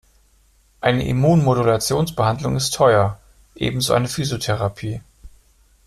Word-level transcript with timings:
Eine 0.79 1.07
Immunmodulationsbehandlung 1.07 2.55
ist 2.55 2.73
teuer, 2.73 3.19
ebenso 3.53 3.93
eine 3.93 4.07
Physiotherapie. 4.07 4.99